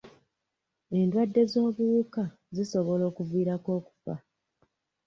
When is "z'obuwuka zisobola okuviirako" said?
1.51-3.69